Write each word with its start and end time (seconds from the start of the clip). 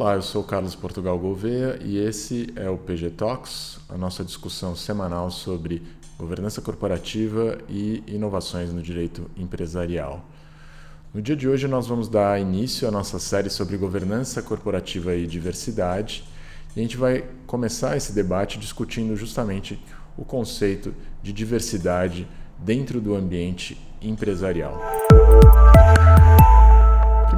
Olá, 0.00 0.14
eu 0.14 0.22
sou 0.22 0.42
Carlos 0.42 0.74
Portugal 0.74 1.18
Gouveia 1.18 1.78
e 1.84 1.98
esse 1.98 2.50
é 2.56 2.70
o 2.70 2.78
PG 2.78 3.10
Talks, 3.10 3.78
a 3.86 3.98
nossa 3.98 4.24
discussão 4.24 4.74
semanal 4.74 5.30
sobre 5.30 5.82
governança 6.18 6.62
corporativa 6.62 7.58
e 7.68 8.02
inovações 8.06 8.72
no 8.72 8.80
direito 8.80 9.30
empresarial. 9.36 10.24
No 11.12 11.20
dia 11.20 11.36
de 11.36 11.46
hoje, 11.46 11.68
nós 11.68 11.86
vamos 11.86 12.08
dar 12.08 12.40
início 12.40 12.88
à 12.88 12.90
nossa 12.90 13.18
série 13.18 13.50
sobre 13.50 13.76
governança 13.76 14.40
corporativa 14.40 15.14
e 15.14 15.26
diversidade. 15.26 16.24
E 16.74 16.80
a 16.80 16.82
gente 16.82 16.96
vai 16.96 17.22
começar 17.46 17.94
esse 17.94 18.14
debate 18.14 18.58
discutindo 18.58 19.14
justamente 19.16 19.78
o 20.16 20.24
conceito 20.24 20.94
de 21.22 21.30
diversidade 21.30 22.26
dentro 22.58 23.02
do 23.02 23.14
ambiente 23.14 23.78
empresarial 24.00 24.80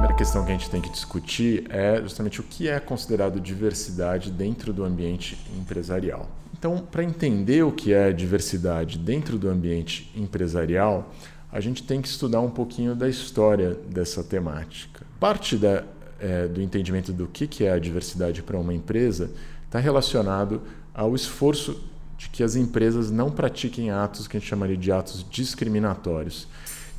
primeira 0.03 0.17
questão 0.17 0.43
que 0.43 0.51
a 0.51 0.53
gente 0.53 0.69
tem 0.69 0.81
que 0.81 0.89
discutir 0.89 1.65
é 1.69 2.01
justamente 2.01 2.41
o 2.41 2.43
que 2.43 2.67
é 2.67 2.77
considerado 2.77 3.39
diversidade 3.39 4.31
dentro 4.31 4.73
do 4.73 4.83
ambiente 4.83 5.37
empresarial. 5.57 6.29
Então, 6.57 6.77
para 6.77 7.05
entender 7.05 7.63
o 7.63 7.71
que 7.71 7.93
é 7.93 8.11
diversidade 8.11 8.97
dentro 8.97 9.37
do 9.37 9.47
ambiente 9.49 10.11
empresarial, 10.13 11.09
a 11.49 11.61
gente 11.61 11.83
tem 11.83 12.01
que 12.01 12.09
estudar 12.09 12.41
um 12.41 12.49
pouquinho 12.49 12.93
da 12.93 13.07
história 13.07 13.75
dessa 13.75 14.21
temática. 14.21 15.05
Parte 15.21 15.55
da, 15.55 15.85
é, 16.19 16.49
do 16.49 16.61
entendimento 16.61 17.13
do 17.13 17.25
que, 17.25 17.47
que 17.47 17.63
é 17.63 17.71
a 17.71 17.79
diversidade 17.79 18.43
para 18.43 18.57
uma 18.57 18.73
empresa 18.73 19.31
está 19.65 19.79
relacionado 19.79 20.61
ao 20.93 21.15
esforço 21.15 21.81
de 22.17 22.27
que 22.29 22.43
as 22.43 22.57
empresas 22.57 23.09
não 23.09 23.31
pratiquem 23.31 23.89
atos 23.89 24.27
que 24.27 24.35
a 24.35 24.39
gente 24.39 24.49
chamaria 24.49 24.77
de 24.77 24.91
atos 24.91 25.25
discriminatórios. 25.29 26.47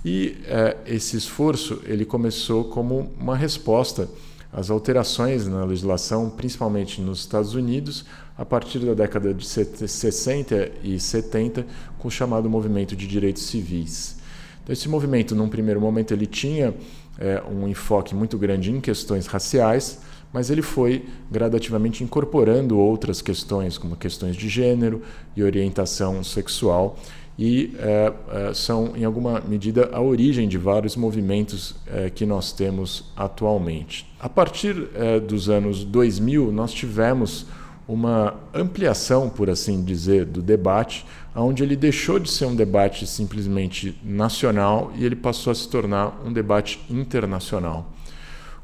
E 0.05 0.37
é, 0.47 0.77
esse 0.87 1.17
esforço 1.17 1.81
ele 1.87 2.05
começou 2.05 2.65
como 2.65 3.11
uma 3.19 3.37
resposta 3.37 4.09
às 4.53 4.71
alterações 4.71 5.47
na 5.47 5.65
legislação, 5.65 6.29
principalmente 6.31 7.01
nos 7.01 7.21
Estados 7.21 7.55
Unidos, 7.55 8.05
a 8.37 8.45
partir 8.45 8.81
da 8.81 8.95
década 8.95 9.33
de 9.33 9.47
60 9.47 10.73
e 10.83 11.01
70, 11.01 11.67
com 11.99 12.09
o 12.09 12.11
chamado 12.11 12.51
movimento 12.51 12.95
de 12.95 13.07
direitos 13.07 13.45
civis. 13.45 14.17
Então, 14.63 14.73
esse 14.73 14.89
movimento, 14.89 15.35
num 15.35 15.49
primeiro 15.49 15.81
momento, 15.81 16.13
ele 16.13 16.27
tinha 16.27 16.75
é, 17.19 17.43
um 17.51 17.67
enfoque 17.67 18.15
muito 18.15 18.37
grande 18.37 18.71
em 18.71 18.81
questões 18.81 19.27
raciais, 19.27 20.01
mas 20.33 20.51
ele 20.51 20.63
foi 20.63 21.05
gradativamente 21.31 22.03
incorporando 22.03 22.79
outras 22.79 23.23
questões, 23.23 23.79
como 23.79 23.95
questões 23.95 24.37
de 24.37 24.49
gênero 24.49 25.03
e 25.37 25.43
orientação 25.43 26.25
sexual 26.25 26.99
e 27.39 27.75
é, 27.79 28.13
é, 28.31 28.55
são, 28.55 28.97
em 28.97 29.05
alguma 29.05 29.41
medida, 29.41 29.91
a 29.93 30.01
origem 30.01 30.49
de 30.49 30.57
vários 30.57 30.95
movimentos 30.95 31.75
é, 31.87 32.09
que 32.09 32.25
nós 32.25 32.53
temos 32.53 33.13
atualmente. 33.17 34.07
A 34.21 34.29
partir 34.29 34.89
é, 34.95 35.19
dos 35.19 35.49
anos 35.49 35.85
2000, 35.85 36.53
nós 36.53 36.73
tivemos 36.73 37.47
uma 37.87 38.35
ampliação, 38.55 39.29
por 39.29 39.51
assim 39.51 39.83
dizer, 39.85 40.25
do 40.25 40.41
debate, 40.41 41.05
onde 41.35 41.63
ele 41.63 41.77
deixou 41.77 42.19
de 42.19 42.31
ser 42.31 42.47
um 42.47 42.55
debate 42.55 43.07
simplesmente 43.07 43.99
nacional 44.03 44.93
e 44.97 45.05
ele 45.05 45.17
passou 45.17 45.51
a 45.51 45.55
se 45.55 45.69
tornar 45.69 46.23
um 46.25 46.33
debate 46.33 46.81
internacional. 46.89 47.93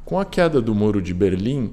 Com 0.05 0.19
a 0.19 0.25
queda 0.25 0.61
do 0.61 0.75
Muro 0.75 1.03
de 1.03 1.13
Berlim, 1.13 1.73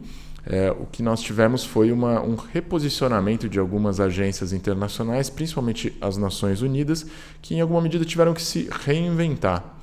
é, 0.49 0.71
o 0.71 0.85
que 0.85 1.03
nós 1.03 1.21
tivemos 1.21 1.65
foi 1.65 1.91
uma, 1.91 2.21
um 2.21 2.35
reposicionamento 2.35 3.49
de 3.49 3.59
algumas 3.59 3.99
agências 3.99 4.53
internacionais, 4.53 5.29
principalmente 5.29 5.95
as 5.99 6.15
Nações 6.15 6.61
Unidas, 6.61 7.05
que 7.41 7.55
em 7.55 7.61
alguma 7.61 7.81
medida 7.81 8.05
tiveram 8.05 8.33
que 8.33 8.41
se 8.41 8.69
reinventar. 8.85 9.75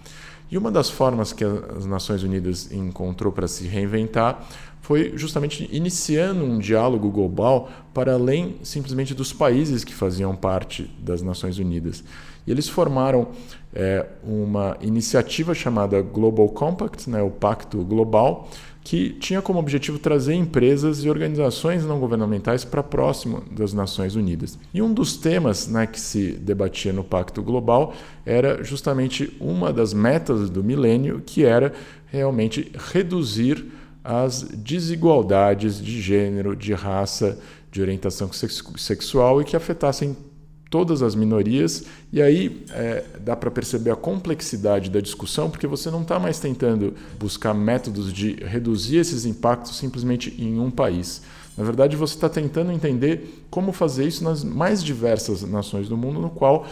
E 0.51 0.57
uma 0.57 0.71
das 0.71 0.89
formas 0.89 1.33
que 1.33 1.45
as 1.45 1.85
Nações 1.85 2.23
Unidas 2.23 2.73
encontrou 2.73 3.33
para 3.33 3.47
se 3.47 3.67
reinventar 3.67 4.47
foi 4.85 5.15
justamente 5.17 5.67
iniciando 5.73 6.45
um 6.45 6.59
diálogo 6.59 7.11
global 7.11 7.71
para 7.95 8.13
além 8.13 8.57
simplesmente 8.63 9.15
dos 9.15 9.33
países 9.33 9.83
que 9.83 9.95
faziam 9.95 10.37
parte 10.37 10.91
das 10.99 11.23
Nações 11.23 11.59
Unidas. 11.59 12.05
E 12.47 12.51
eles 12.51 12.69
formaram 12.69 13.29
é, 13.73 14.05
uma 14.23 14.77
iniciativa 14.83 15.55
chamada 15.55 16.03
Global 16.03 16.51
Compact, 16.51 17.09
né, 17.09 17.23
o 17.23 17.31
Pacto 17.31 17.83
Global, 17.83 18.47
que 18.83 19.09
tinha 19.09 19.41
como 19.41 19.59
objetivo 19.59 19.99
trazer 19.99 20.35
empresas 20.35 21.03
e 21.03 21.09
organizações 21.09 21.87
não 21.87 21.99
governamentais 21.99 22.63
para 22.63 22.83
próximo 22.83 23.43
das 23.51 23.73
Nações 23.73 24.15
Unidas. 24.15 24.59
E 24.75 24.83
um 24.83 24.93
dos 24.93 25.17
temas 25.17 25.67
né, 25.67 25.87
que 25.87 25.99
se 25.99 26.33
debatia 26.33 26.93
no 26.93 27.03
Pacto 27.03 27.43
Global 27.43 27.95
era 28.27 28.63
justamente 28.63 29.35
uma 29.41 29.73
das 29.73 29.95
metas 29.95 30.51
do 30.51 30.63
milênio, 30.63 31.23
que 31.25 31.43
era 31.43 31.73
realmente 32.13 32.71
reduzir 32.93 33.65
as 34.05 34.43
desigualdades 34.43 35.83
de 35.83 36.01
gênero, 36.01 36.55
de 36.55 36.75
raça, 36.75 37.39
de 37.73 37.81
orientação 37.81 38.31
sexual 38.33 39.41
e 39.41 39.45
que 39.45 39.57
afetassem 39.57 40.15
todas 40.75 41.03
as 41.03 41.15
minorias, 41.15 41.85
e 42.13 42.21
aí 42.21 42.65
é, 42.71 43.05
dá 43.21 43.37
para 43.37 43.51
perceber 43.51 43.93
a 43.93 43.97
complexidade 43.97 44.91
da 44.91 45.01
discussão, 45.01 45.49
porque 45.49 45.69
você 45.69 45.89
não 45.89 46.03
está 46.03 46.19
mais 46.19 46.41
tentando 46.41 46.95
buscar 47.19 47.55
métodos 47.55 48.13
de 48.13 48.33
reduzir 48.45 48.97
esses 48.97 49.25
impactos 49.25 49.77
simplesmente 49.77 50.35
em 50.37 50.59
um 50.59 50.73
país. 50.73 51.23
Na 51.57 51.63
verdade, 51.63 51.97
você 51.97 52.17
está 52.17 52.29
tentando 52.29 52.73
entender 52.73 53.45
como 53.49 53.73
fazer 53.73 54.05
isso 54.07 54.25
nas 54.25 54.43
mais 54.43 54.83
diversas 54.83 55.43
nações 55.43 55.89
do 55.89 55.97
mundo, 55.97 56.21
no 56.21 56.31
qual 56.31 56.67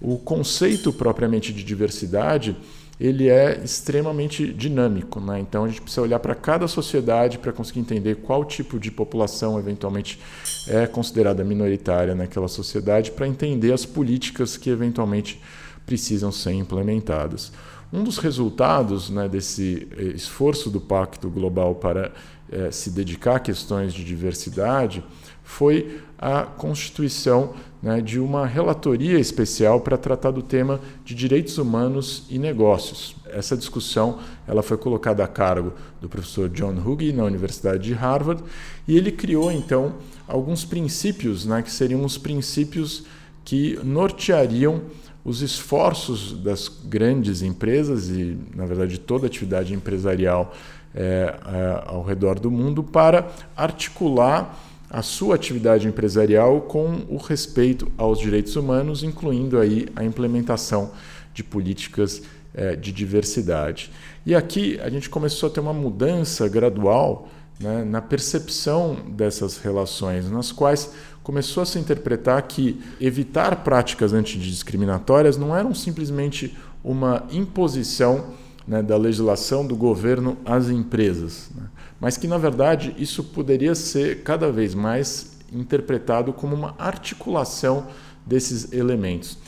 o 0.00 0.16
conceito 0.16 0.92
propriamente 0.92 1.52
de 1.52 1.64
diversidade 1.64 2.56
ele 3.00 3.28
é 3.28 3.60
extremamente 3.62 4.52
dinâmico. 4.52 5.20
Né? 5.20 5.40
Então 5.40 5.64
a 5.64 5.68
gente 5.68 5.80
precisa 5.80 6.02
olhar 6.02 6.18
para 6.18 6.34
cada 6.34 6.66
sociedade 6.66 7.38
para 7.38 7.52
conseguir 7.52 7.80
entender 7.80 8.16
qual 8.16 8.44
tipo 8.44 8.78
de 8.78 8.90
população 8.90 9.58
eventualmente 9.58 10.18
é 10.66 10.86
considerada 10.86 11.44
minoritária 11.44 12.14
naquela 12.14 12.48
sociedade, 12.48 13.10
para 13.12 13.26
entender 13.26 13.72
as 13.72 13.86
políticas 13.86 14.56
que 14.56 14.70
eventualmente 14.70 15.40
precisam 15.86 16.30
ser 16.30 16.52
implementadas. 16.52 17.52
Um 17.92 18.04
dos 18.04 18.18
resultados 18.18 19.08
né, 19.08 19.28
desse 19.28 19.88
eh, 19.96 20.02
esforço 20.14 20.68
do 20.68 20.78
Pacto 20.78 21.30
Global 21.30 21.74
para 21.74 22.12
eh, 22.52 22.70
se 22.70 22.90
dedicar 22.90 23.36
a 23.36 23.40
questões 23.40 23.94
de 23.94 24.04
diversidade 24.04 25.02
foi 25.42 26.02
a 26.18 26.42
constituição 26.42 27.54
né, 27.82 28.02
de 28.02 28.20
uma 28.20 28.46
relatoria 28.46 29.18
especial 29.18 29.80
para 29.80 29.96
tratar 29.96 30.32
do 30.32 30.42
tema 30.42 30.80
de 31.02 31.14
direitos 31.14 31.56
humanos 31.56 32.26
e 32.28 32.38
negócios. 32.38 33.16
Essa 33.26 33.56
discussão 33.56 34.18
ela 34.46 34.62
foi 34.62 34.76
colocada 34.76 35.24
a 35.24 35.28
cargo 35.28 35.72
do 35.98 36.10
professor 36.10 36.50
John 36.50 36.74
Hughey 36.74 37.12
na 37.12 37.24
Universidade 37.24 37.84
de 37.84 37.94
Harvard 37.94 38.42
e 38.86 38.98
ele 38.98 39.12
criou 39.12 39.50
então 39.50 39.94
alguns 40.26 40.62
princípios, 40.62 41.46
né, 41.46 41.62
que 41.62 41.70
seriam 41.70 42.04
os 42.04 42.18
princípios 42.18 43.04
que 43.44 43.78
norteariam 43.82 44.82
os 45.24 45.42
esforços 45.42 46.32
das 46.32 46.68
grandes 46.68 47.42
empresas 47.42 48.08
e, 48.08 48.38
na 48.54 48.64
verdade, 48.64 48.98
toda 48.98 49.26
atividade 49.26 49.74
empresarial 49.74 50.54
é, 50.94 51.34
é, 51.46 51.82
ao 51.86 52.02
redor 52.02 52.38
do 52.40 52.50
mundo 52.50 52.82
para 52.82 53.30
articular 53.56 54.58
a 54.90 55.02
sua 55.02 55.34
atividade 55.34 55.86
empresarial 55.86 56.62
com 56.62 57.04
o 57.08 57.18
respeito 57.18 57.90
aos 57.98 58.18
direitos 58.18 58.56
humanos, 58.56 59.02
incluindo 59.02 59.58
aí 59.58 59.86
a 59.94 60.02
implementação 60.02 60.92
de 61.34 61.44
políticas 61.44 62.22
é, 62.54 62.74
de 62.74 62.90
diversidade. 62.90 63.90
E 64.24 64.34
aqui 64.34 64.80
a 64.80 64.88
gente 64.88 65.10
começou 65.10 65.48
a 65.48 65.52
ter 65.52 65.60
uma 65.60 65.74
mudança 65.74 66.48
gradual 66.48 67.28
né, 67.60 67.84
na 67.84 68.00
percepção 68.00 68.96
dessas 69.10 69.58
relações, 69.58 70.30
nas 70.30 70.52
quais 70.52 70.92
começou 71.22 71.62
a 71.62 71.66
se 71.66 71.78
interpretar 71.78 72.40
que 72.42 72.80
evitar 73.00 73.64
práticas 73.64 74.12
antidiscriminatórias 74.12 75.36
não 75.36 75.56
eram 75.56 75.74
simplesmente 75.74 76.56
uma 76.82 77.26
imposição 77.30 78.26
né, 78.66 78.82
da 78.82 78.96
legislação 78.96 79.66
do 79.66 79.76
governo 79.76 80.36
às 80.44 80.68
empresas. 80.68 81.50
Né? 81.54 81.68
mas 82.00 82.16
que 82.16 82.28
na 82.28 82.38
verdade 82.38 82.94
isso 82.98 83.24
poderia 83.24 83.74
ser 83.74 84.22
cada 84.22 84.50
vez 84.50 84.74
mais 84.74 85.38
interpretado 85.52 86.32
como 86.32 86.54
uma 86.54 86.74
articulação 86.78 87.86
desses 88.24 88.72
elementos. 88.72 89.38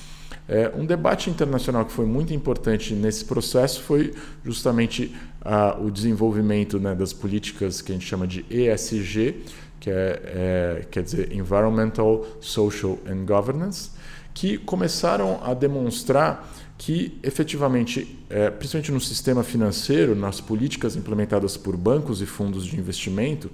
É, 0.53 0.69
um 0.75 0.85
debate 0.85 1.31
internacional 1.31 1.85
que 1.85 1.93
foi 1.93 2.05
muito 2.05 2.35
importante 2.35 2.93
nesse 2.93 3.25
processo 3.25 3.81
foi 3.83 4.13
justamente 4.45 5.15
ah, 5.41 5.79
o 5.81 5.93
desenvolvimento 5.93 6.81
né, 6.81 6.93
das 6.93 7.13
políticas 7.13 7.81
que 7.81 7.93
a 7.93 7.95
gente 7.95 8.05
chama 8.05 8.27
de 8.27 8.45
ESG, 8.51 9.45
que 9.79 9.89
é, 9.89 9.95
é, 10.25 10.87
quer 10.91 11.05
dizer 11.05 11.33
Environmental, 11.33 12.27
Social 12.41 12.99
and 13.07 13.25
Governance, 13.27 13.91
que 14.35 14.59
começaram 14.59 15.39
a 15.45 15.55
demonstrar 15.55 16.53
que 16.77 17.17
efetivamente, 17.23 18.19
é, 18.29 18.51
principalmente 18.51 18.91
no 18.91 19.01
sistema 19.01 19.45
financeiro, 19.45 20.17
nas 20.17 20.41
políticas 20.41 20.97
implementadas 20.97 21.57
por 21.57 21.77
bancos 21.77 22.21
e 22.21 22.27
fundos 22.27 22.67
de 22.67 22.77
investimento, 22.77 23.49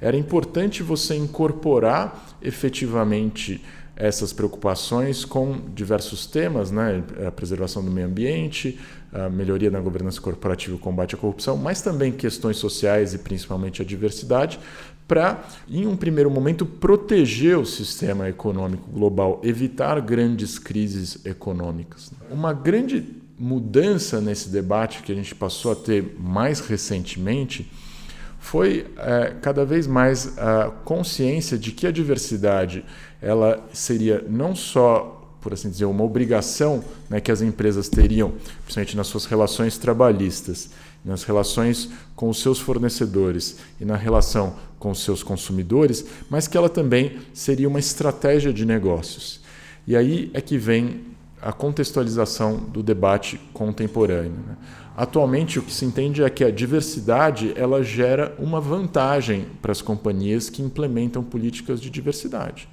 era 0.00 0.16
importante 0.16 0.80
você 0.80 1.16
incorporar 1.16 2.36
efetivamente 2.40 3.64
essas 3.96 4.32
preocupações 4.32 5.24
com 5.24 5.58
diversos 5.74 6.26
temas, 6.26 6.70
né? 6.70 7.02
a 7.26 7.30
preservação 7.30 7.82
do 7.82 7.90
meio 7.90 8.06
ambiente, 8.06 8.78
a 9.10 9.30
melhoria 9.30 9.70
na 9.70 9.80
governança 9.80 10.20
corporativa 10.20 10.74
e 10.74 10.76
o 10.76 10.78
combate 10.78 11.14
à 11.14 11.18
corrupção, 11.18 11.56
mas 11.56 11.80
também 11.80 12.12
questões 12.12 12.58
sociais 12.58 13.14
e 13.14 13.18
principalmente 13.18 13.80
a 13.80 13.84
diversidade, 13.84 14.60
para, 15.08 15.44
em 15.68 15.86
um 15.86 15.96
primeiro 15.96 16.30
momento, 16.30 16.66
proteger 16.66 17.56
o 17.56 17.64
sistema 17.64 18.28
econômico 18.28 18.90
global, 18.90 19.40
evitar 19.42 20.00
grandes 20.00 20.58
crises 20.58 21.24
econômicas. 21.24 22.12
Uma 22.30 22.52
grande 22.52 23.04
mudança 23.38 24.20
nesse 24.20 24.48
debate 24.48 25.02
que 25.02 25.12
a 25.12 25.14
gente 25.14 25.34
passou 25.34 25.72
a 25.72 25.76
ter 25.76 26.16
mais 26.18 26.60
recentemente 26.60 27.70
foi 28.46 28.86
é, 28.96 29.34
cada 29.42 29.64
vez 29.64 29.88
mais 29.88 30.38
a 30.38 30.70
consciência 30.84 31.58
de 31.58 31.72
que 31.72 31.84
a 31.84 31.90
diversidade 31.90 32.84
ela 33.20 33.66
seria 33.72 34.24
não 34.28 34.54
só 34.54 35.12
por 35.40 35.52
assim 35.52 35.70
dizer, 35.70 35.84
uma 35.84 36.02
obrigação 36.02 36.82
né, 37.08 37.20
que 37.20 37.30
as 37.30 37.40
empresas 37.40 37.88
teriam, 37.88 38.32
principalmente 38.64 38.96
nas 38.96 39.06
suas 39.06 39.26
relações 39.26 39.78
trabalhistas, 39.78 40.70
nas 41.04 41.22
relações 41.22 41.88
com 42.16 42.28
os 42.28 42.40
seus 42.40 42.58
fornecedores 42.58 43.58
e 43.80 43.84
na 43.84 43.96
relação 43.96 44.56
com 44.78 44.90
os 44.90 45.04
seus 45.04 45.22
consumidores, 45.22 46.04
mas 46.28 46.48
que 46.48 46.56
ela 46.56 46.68
também 46.68 47.18
seria 47.32 47.68
uma 47.68 47.78
estratégia 47.78 48.52
de 48.52 48.64
negócios. 48.64 49.40
E 49.86 49.96
aí 49.96 50.30
é 50.34 50.40
que 50.40 50.58
vem 50.58 51.15
a 51.46 51.52
contextualização 51.52 52.56
do 52.56 52.82
debate 52.82 53.40
contemporâneo. 53.52 54.32
Né? 54.32 54.56
Atualmente, 54.96 55.60
o 55.60 55.62
que 55.62 55.72
se 55.72 55.84
entende 55.84 56.24
é 56.24 56.28
que 56.28 56.42
a 56.42 56.50
diversidade 56.50 57.52
ela 57.54 57.84
gera 57.84 58.34
uma 58.36 58.60
vantagem 58.60 59.46
para 59.62 59.70
as 59.70 59.80
companhias 59.80 60.50
que 60.50 60.60
implementam 60.60 61.22
políticas 61.22 61.80
de 61.80 61.88
diversidade. 61.88 62.68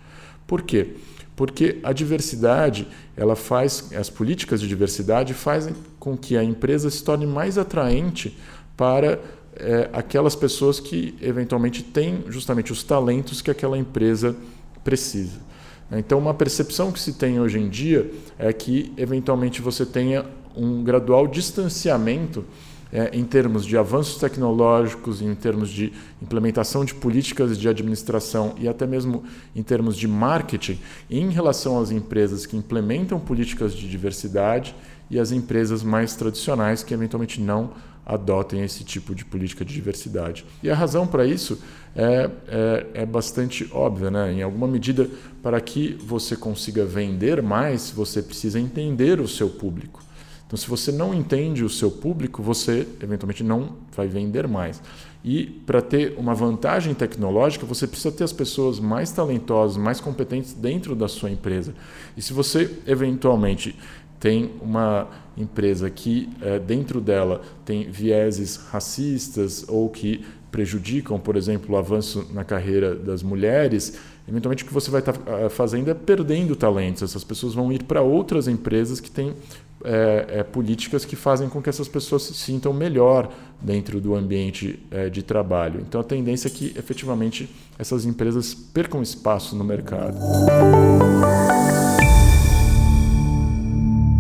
Por 0.48 0.64
quê? 0.64 0.96
Porque 1.36 1.80
a 1.84 1.94
diversidade, 1.94 2.88
ela 3.16 3.36
faz, 3.36 3.92
as 3.94 4.10
políticas 4.10 4.60
de 4.60 4.68
diversidade 4.68 5.36
fazem 5.36 5.76
com 6.00 6.18
que 6.18 6.36
a 6.36 6.44
empresa 6.44 6.90
se 6.90 7.04
torne 7.04 7.28
mais 7.28 7.60
atraente 7.60 8.36
para 8.76 9.19
é, 9.56 9.88
aquelas 9.94 10.36
pessoas 10.36 10.80
que 10.80 11.14
eventualmente 11.22 11.84
têm 11.84 12.24
justamente 12.28 12.72
os 12.72 12.81
talentos 12.81 13.40
que 13.40 13.52
aquela 13.52 13.78
empresa 13.78 14.36
precisa. 14.84 15.54
Então, 15.95 16.18
uma 16.18 16.34
percepção 16.34 16.92
que 16.92 17.00
se 17.00 17.13
tem 17.13 17.40
hoje 17.40 17.60
em 17.60 17.69
dia 17.69 18.12
é 18.38 18.51
que 18.51 18.92
eventualmente 18.98 19.62
você 19.62 19.86
tenha 19.86 20.25
um 20.56 20.84
gradual 20.84 21.28
distanciamento 21.28 22.45
é, 22.94 23.10
em 23.12 23.25
termos 23.25 23.66
de 23.66 23.75
avanços 23.75 24.18
tecnológicos, 24.18 25.19
em 25.19 25.34
termos 25.34 25.69
de 25.69 25.92
implementação 26.22 26.86
de 26.86 26.94
políticas 26.94 27.57
de 27.57 27.68
administração 27.68 28.54
e 28.60 28.68
até 28.68 28.86
mesmo 28.86 29.24
em 29.56 29.63
termos 29.63 29.98
de 29.98 30.07
marketing, 30.07 30.80
em 31.10 31.31
relação 31.31 31.80
às 31.80 31.90
empresas 31.90 32.45
que 32.45 32.56
implementam 32.56 33.19
políticas 33.19 33.74
de 33.74 33.90
diversidade 33.90 34.75
e 35.10 35.19
as 35.19 35.31
empresas 35.31 35.81
mais 35.81 36.16
tradicionais 36.16 36.84
que 36.84 36.94
eventualmente 36.94 37.42
não 37.42 37.72
adotem 38.06 38.63
esse 38.63 38.84
tipo 38.84 39.16
de 39.16 39.25
política 39.25 39.66
de 39.66 39.74
diversidade. 39.74 40.45
E 40.62 40.69
a 40.69 40.75
razão 40.75 41.07
para 41.07 41.25
isso 41.25 41.60
é, 41.95 42.30
é, 42.48 42.86
é, 42.94 43.06
bastante 43.06 43.68
óbvia. 43.72 44.12
Né? 44.12 44.34
Em 44.34 44.42
alguma 44.44 44.68
medida, 44.68 45.10
para 45.42 45.60
que 45.62 45.98
você 46.06 46.36
consiga 46.36 46.86
vender 46.86 47.42
mais, 47.42 47.90
você 47.90 48.22
precisa 48.22 48.60
entender 48.60 49.19
o 49.19 49.28
seu 49.28 49.50
público. 49.50 50.04
Então, 50.45 50.57
se 50.57 50.68
você 50.68 50.92
não 50.92 51.13
entende 51.13 51.63
o 51.63 51.69
seu 51.69 51.90
público, 51.90 52.44
você 52.44 52.88
eventualmente 53.01 53.44
não 53.44 53.75
vai 53.95 54.07
vender 54.07 54.48
mais. 54.48 54.81
E 55.24 55.45
para 55.45 55.81
ter 55.81 56.16
uma 56.18 56.36
vantagem 56.36 56.94
tecnológica, 56.94 57.66
você 57.66 57.88
precisa 57.88 58.12
ter 58.12 58.25
as 58.25 58.34
pessoas 58.34 58.80
mais 58.80 59.12
talentosas, 59.12 59.78
mais 59.78 60.01
competentes 60.01 60.54
dentro 60.54 60.95
da 60.95 61.07
sua 61.07 61.31
empresa. 61.31 61.74
E 62.18 62.22
se 62.22 62.34
você 62.34 62.69
eventualmente 62.86 63.75
tem 64.19 64.51
uma 64.62 65.07
empresa 65.38 65.90
que 65.90 66.30
é, 66.42 66.60
dentro 66.60 67.01
dela 67.01 67.42
tem 67.66 67.90
vieses 67.90 68.56
racistas 68.56 69.66
ou 69.68 69.90
que 69.90 70.24
prejudicam, 70.51 71.19
por 71.19 71.36
exemplo, 71.36 71.74
o 71.75 71.78
avanço 71.78 72.28
na 72.31 72.44
carreira 72.44 72.94
das 72.94 73.24
mulheres, 73.24 73.98
eventualmente 74.28 74.63
o 74.63 74.68
que 74.68 74.74
você 74.74 74.92
vai 74.92 75.01
estar 75.01 75.13
tá, 75.13 75.50
fazendo 75.50 75.90
é 75.90 75.94
perdendo 75.94 76.56
talentos. 76.56 77.01
Essas 77.01 77.24
pessoas 77.24 77.54
vão 77.54 77.72
ir 77.72 77.84
para 77.84 78.01
outras 78.01 78.48
empresas 78.48 79.00
que 79.00 79.10
têm 79.10 79.34
é, 79.83 80.39
é, 80.39 80.44
políticas 80.44 81.06
que 81.06 81.15
fazem 81.15 81.50
com 81.50 81.62
que 81.62 81.69
essas 81.69 81.88
pessoas 81.88 82.24
se 82.24 82.33
sintam 82.33 82.74
melhor 82.74 83.31
dentro 83.62 84.00
do 84.00 84.15
ambiente 84.15 84.80
é, 84.89 85.09
de 85.09 85.21
trabalho. 85.21 85.81
Então 85.81 86.00
a 86.00 86.03
tendência 86.03 86.47
é 86.47 86.51
que 86.51 86.74
efetivamente 86.77 87.50
essas 87.77 88.06
empresas 88.06 88.53
percam 88.53 89.01
espaço 89.01 89.56
no 89.56 89.63
mercado. 89.63 90.18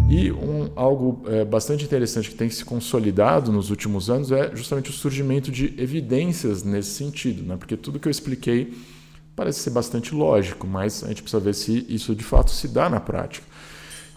E 0.09 0.31
um, 0.31 0.69
algo 0.75 1.23
é, 1.27 1.43
bastante 1.43 1.83
interessante 1.83 2.29
que 2.29 2.35
tem 2.35 2.49
se 2.49 2.63
consolidado 2.63 3.51
nos 3.51 3.69
últimos 3.69 4.09
anos 4.09 4.31
é 4.31 4.55
justamente 4.55 4.89
o 4.89 4.93
surgimento 4.93 5.51
de 5.51 5.73
evidências 5.77 6.63
nesse 6.63 6.91
sentido, 6.91 7.41
né? 7.43 7.55
porque 7.57 7.75
tudo 7.75 7.99
que 7.99 8.07
eu 8.07 8.11
expliquei 8.11 8.73
parece 9.35 9.61
ser 9.61 9.71
bastante 9.71 10.13
lógico, 10.13 10.67
mas 10.67 11.03
a 11.03 11.07
gente 11.07 11.23
precisa 11.23 11.41
ver 11.41 11.55
se 11.55 11.85
isso 11.89 12.13
de 12.13 12.23
fato 12.23 12.51
se 12.51 12.67
dá 12.67 12.89
na 12.89 12.99
prática. 12.99 13.52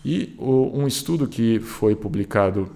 E 0.09 0.37
o, 0.39 0.71
um 0.73 0.87
estudo 0.87 1.27
que 1.27 1.59
foi 1.59 1.97
publicado 1.97 2.71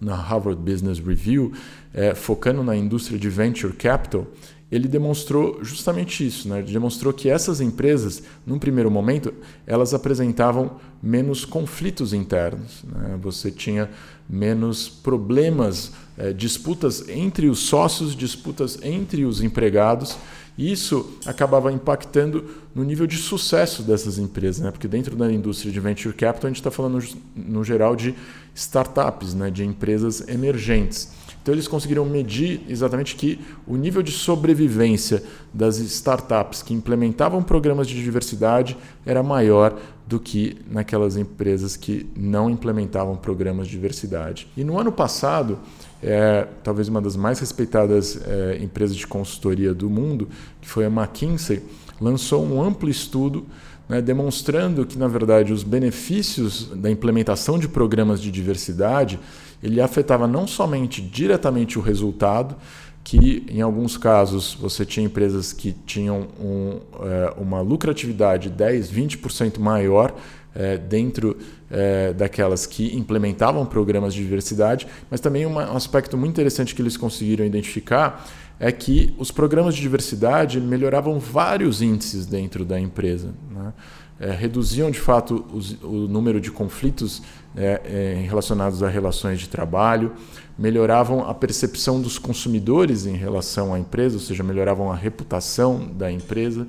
na 0.00 0.16
Harvard 0.16 0.60
Business 0.60 0.98
Review, 0.98 1.52
é, 1.94 2.12
focando 2.12 2.64
na 2.64 2.76
indústria 2.76 3.16
de 3.16 3.28
venture 3.28 3.72
capital, 3.72 4.26
ele 4.68 4.88
demonstrou 4.88 5.62
justamente 5.62 6.26
isso, 6.26 6.48
né? 6.48 6.60
Demonstrou 6.60 7.12
que 7.12 7.30
essas 7.30 7.60
empresas, 7.60 8.24
num 8.44 8.58
primeiro 8.58 8.90
momento, 8.90 9.32
elas 9.64 9.94
apresentavam 9.94 10.80
menos 11.00 11.44
conflitos 11.44 12.12
internos. 12.12 12.82
Né? 12.82 13.16
Você 13.22 13.52
tinha 13.52 13.88
menos 14.28 14.88
problemas, 14.88 15.92
é, 16.18 16.32
disputas 16.32 17.08
entre 17.08 17.48
os 17.48 17.60
sócios, 17.60 18.16
disputas 18.16 18.76
entre 18.82 19.24
os 19.24 19.40
empregados 19.40 20.16
isso 20.60 21.18
acabava 21.24 21.72
impactando 21.72 22.44
no 22.74 22.84
nível 22.84 23.06
de 23.06 23.16
sucesso 23.16 23.82
dessas 23.82 24.18
empresas, 24.18 24.62
né? 24.62 24.70
porque 24.70 24.86
dentro 24.86 25.16
da 25.16 25.32
indústria 25.32 25.72
de 25.72 25.80
venture 25.80 26.14
capital 26.14 26.48
a 26.48 26.50
gente 26.50 26.60
está 26.60 26.70
falando 26.70 27.02
no 27.34 27.64
geral 27.64 27.96
de 27.96 28.14
startups, 28.54 29.32
né? 29.34 29.50
de 29.50 29.64
empresas 29.64 30.26
emergentes. 30.28 31.12
Então 31.42 31.54
eles 31.54 31.66
conseguiram 31.66 32.04
medir 32.04 32.60
exatamente 32.68 33.16
que 33.16 33.40
o 33.66 33.76
nível 33.76 34.02
de 34.02 34.12
sobrevivência 34.12 35.22
das 35.52 35.78
startups 35.78 36.62
que 36.62 36.74
implementavam 36.74 37.42
programas 37.42 37.86
de 37.86 37.94
diversidade 37.94 38.76
era 39.06 39.22
maior 39.22 39.78
do 40.06 40.20
que 40.20 40.58
naquelas 40.70 41.16
empresas 41.16 41.76
que 41.76 42.06
não 42.16 42.50
implementavam 42.50 43.16
programas 43.16 43.68
de 43.68 43.72
diversidade. 43.72 44.48
E 44.56 44.64
no 44.64 44.78
ano 44.78 44.92
passado, 44.92 45.58
é, 46.02 46.46
talvez 46.62 46.88
uma 46.88 47.00
das 47.00 47.16
mais 47.16 47.38
respeitadas 47.38 48.20
é, 48.26 48.58
empresas 48.60 48.96
de 48.96 49.06
consultoria 49.06 49.72
do 49.72 49.88
mundo, 49.88 50.28
que 50.60 50.68
foi 50.68 50.84
a 50.84 50.88
McKinsey, 50.88 51.62
lançou 52.00 52.44
um 52.44 52.62
amplo 52.62 52.88
estudo 52.88 53.46
né, 53.88 54.00
demonstrando 54.00 54.86
que, 54.86 54.96
na 54.96 55.08
verdade, 55.08 55.52
os 55.52 55.64
benefícios 55.64 56.66
da 56.76 56.88
implementação 56.90 57.58
de 57.58 57.68
programas 57.68 58.20
de 58.20 58.30
diversidade 58.30 59.18
ele 59.62 59.80
afetava 59.80 60.26
não 60.26 60.46
somente 60.46 61.00
diretamente 61.00 61.78
o 61.78 61.82
resultado, 61.82 62.56
que 63.02 63.44
em 63.50 63.60
alguns 63.60 63.96
casos 63.96 64.54
você 64.54 64.84
tinha 64.84 65.06
empresas 65.06 65.52
que 65.52 65.72
tinham 65.72 66.28
um, 66.40 66.80
é, 67.02 67.34
uma 67.38 67.60
lucratividade 67.60 68.50
10, 68.50 68.92
20% 68.92 69.58
maior 69.58 70.14
é, 70.54 70.76
dentro 70.76 71.36
é, 71.70 72.12
daquelas 72.12 72.66
que 72.66 72.94
implementavam 72.96 73.64
programas 73.64 74.14
de 74.14 74.22
diversidade, 74.22 74.86
mas 75.10 75.20
também 75.20 75.46
um 75.46 75.58
aspecto 75.58 76.16
muito 76.16 76.32
interessante 76.32 76.74
que 76.74 76.82
eles 76.82 76.96
conseguiram 76.96 77.44
identificar 77.44 78.26
é 78.58 78.70
que 78.70 79.14
os 79.16 79.30
programas 79.30 79.74
de 79.74 79.80
diversidade 79.80 80.60
melhoravam 80.60 81.18
vários 81.18 81.80
índices 81.80 82.26
dentro 82.26 82.64
da 82.64 82.78
empresa. 82.78 83.32
Né? 83.50 83.72
É, 84.20 84.32
reduziam 84.32 84.90
de 84.90 85.00
fato 85.00 85.46
os, 85.50 85.82
o 85.82 86.06
número 86.06 86.40
de 86.40 86.50
conflitos 86.50 87.22
é, 87.56 88.22
relacionados 88.28 88.82
a 88.82 88.88
relações 88.88 89.40
de 89.40 89.48
trabalho, 89.48 90.12
melhoravam 90.58 91.26
a 91.28 91.32
percepção 91.32 92.00
dos 92.00 92.18
consumidores 92.18 93.06
em 93.06 93.16
relação 93.16 93.72
à 93.72 93.78
empresa, 93.78 94.16
ou 94.16 94.20
seja, 94.20 94.42
melhoravam 94.42 94.92
a 94.92 94.94
reputação 94.94 95.90
da 95.94 96.12
empresa 96.12 96.66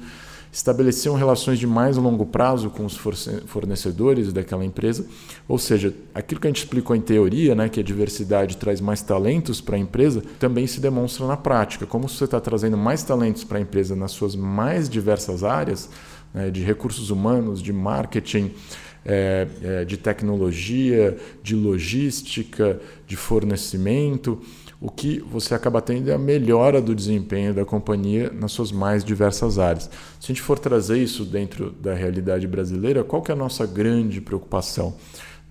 estabeleciam 0.52 1.16
relações 1.16 1.58
de 1.58 1.66
mais 1.66 1.96
longo 1.96 2.26
prazo 2.26 2.70
com 2.70 2.86
os 2.86 3.00
fornecedores 3.46 4.34
daquela 4.34 4.66
empresa, 4.66 5.06
ou 5.48 5.58
seja, 5.58 5.94
aquilo 6.14 6.42
que 6.42 6.48
a 6.48 6.50
gente 6.50 6.64
explicou 6.64 6.96
em 6.96 7.02
teoria, 7.02 7.56
né, 7.56 7.70
que 7.70 7.80
a 7.80 7.84
diversidade 7.84 8.58
traz 8.58 8.82
mais 8.82 9.02
talentos 9.02 9.62
para 9.62 9.78
a 9.78 9.80
empresa, 9.80 10.22
também 10.40 10.68
se 10.68 10.82
demonstra 10.82 11.26
na 11.26 11.38
prática. 11.38 11.86
Como 11.86 12.10
você 12.10 12.26
está 12.26 12.40
trazendo 12.40 12.78
mais 12.78 13.02
talentos 13.02 13.46
para 13.46 13.60
a 13.60 13.62
empresa 13.62 13.96
nas 13.96 14.12
suas 14.12 14.36
mais 14.36 14.90
diversas 14.90 15.44
áreas, 15.44 15.90
né, 16.34 16.50
de 16.50 16.62
recursos 16.62 17.10
humanos, 17.10 17.62
de 17.62 17.74
marketing, 17.74 18.52
é, 19.06 19.48
é, 19.64 19.86
de 19.86 19.98
tecnologia, 19.98 21.18
de 21.42 21.56
logística, 21.56 22.80
de 23.08 23.16
fornecimento, 23.16 24.40
o 24.82 24.90
que 24.90 25.20
você 25.20 25.54
acaba 25.54 25.80
tendo 25.80 26.10
é 26.10 26.14
a 26.16 26.18
melhora 26.18 26.82
do 26.82 26.96
desempenho 26.96 27.54
da 27.54 27.64
companhia 27.64 28.32
nas 28.34 28.52
suas 28.52 28.72
mais 28.72 29.04
diversas 29.04 29.60
áreas. 29.60 29.84
Se 30.20 30.26
a 30.26 30.28
gente 30.28 30.42
for 30.42 30.58
trazer 30.58 30.98
isso 30.98 31.24
dentro 31.24 31.70
da 31.70 31.94
realidade 31.94 32.48
brasileira, 32.48 33.04
qual 33.04 33.22
que 33.22 33.32
é 33.32 33.36
a 33.36 33.38
nossa 33.38 33.68
grande 33.68 34.20
preocupação? 34.20 34.96